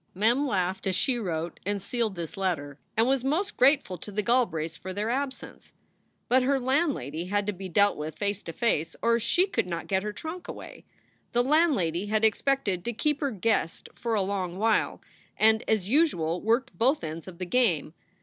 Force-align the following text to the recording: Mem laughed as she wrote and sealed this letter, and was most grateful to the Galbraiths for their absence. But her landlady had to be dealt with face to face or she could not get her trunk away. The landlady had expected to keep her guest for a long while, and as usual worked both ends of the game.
Mem 0.15 0.47
laughed 0.47 0.87
as 0.87 0.95
she 0.95 1.19
wrote 1.19 1.59
and 1.63 1.79
sealed 1.79 2.15
this 2.15 2.35
letter, 2.35 2.79
and 2.97 3.05
was 3.07 3.23
most 3.23 3.55
grateful 3.55 3.99
to 3.99 4.11
the 4.11 4.23
Galbraiths 4.23 4.75
for 4.75 4.93
their 4.93 5.11
absence. 5.11 5.73
But 6.27 6.41
her 6.41 6.59
landlady 6.59 7.25
had 7.25 7.45
to 7.45 7.53
be 7.53 7.69
dealt 7.69 7.97
with 7.97 8.17
face 8.17 8.41
to 8.41 8.51
face 8.51 8.95
or 9.03 9.19
she 9.19 9.45
could 9.45 9.67
not 9.67 9.85
get 9.85 10.01
her 10.01 10.11
trunk 10.11 10.47
away. 10.47 10.85
The 11.33 11.43
landlady 11.43 12.07
had 12.07 12.25
expected 12.25 12.83
to 12.85 12.93
keep 12.93 13.21
her 13.21 13.29
guest 13.29 13.89
for 13.93 14.15
a 14.15 14.23
long 14.23 14.57
while, 14.57 15.01
and 15.37 15.63
as 15.67 15.87
usual 15.87 16.41
worked 16.41 16.75
both 16.75 17.03
ends 17.03 17.27
of 17.27 17.37
the 17.37 17.45
game. 17.45 17.93